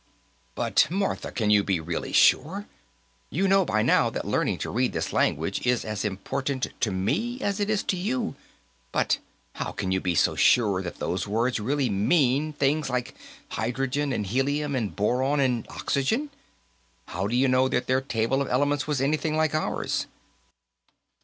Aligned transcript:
"But, 0.55 0.87
Martha, 0.89 1.31
can 1.31 1.51
you 1.51 1.63
be 1.63 1.79
really 1.79 2.11
sure? 2.11 2.65
You 3.29 3.47
know, 3.47 3.63
by 3.63 3.83
now, 3.83 4.09
that 4.09 4.25
learning 4.25 4.57
to 4.65 4.71
read 4.71 4.93
this 4.93 5.13
language 5.13 5.63
is 5.63 5.85
as 5.85 6.03
important 6.03 6.65
to 6.79 6.89
me 6.89 7.39
as 7.39 7.59
it 7.59 7.69
is 7.69 7.83
to 7.83 7.95
you, 7.95 8.33
but 8.91 9.19
how 9.53 9.71
can 9.71 9.91
you 9.91 10.01
be 10.01 10.15
so 10.15 10.35
sure 10.35 10.81
that 10.81 10.97
those 10.97 11.27
words 11.27 11.59
really 11.59 11.87
mean 11.91 12.51
things 12.51 12.89
like 12.89 13.13
hydrogen 13.49 14.11
and 14.11 14.25
helium 14.25 14.73
and 14.75 14.95
boron 14.95 15.39
and 15.39 15.67
oxygen? 15.69 16.31
How 17.09 17.27
do 17.27 17.35
you 17.35 17.47
know 17.47 17.67
that 17.67 17.85
their 17.85 18.01
table 18.01 18.41
of 18.41 18.47
elements 18.47 18.87
was 18.87 19.01
anything 19.01 19.37
like 19.37 19.53
ours?" 19.53 20.07